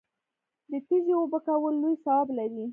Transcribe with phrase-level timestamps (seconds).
[0.69, 2.65] د تږي اوبه کول لوی ثواب لري.